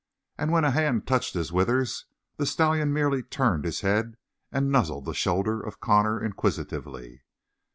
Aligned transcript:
And 0.35 0.51
when 0.51 0.65
a 0.65 0.71
hand 0.71 1.05
touched 1.05 1.35
his 1.35 1.51
withers, 1.53 2.07
the 2.37 2.47
stallion 2.47 2.91
merely 2.91 3.21
turned 3.21 3.65
his 3.65 3.81
head 3.81 4.15
and 4.51 4.71
nuzzled 4.71 5.05
the 5.05 5.13
shoulder 5.13 5.61
of 5.61 5.79
Connor 5.79 6.19
inquisitively. 6.25 7.21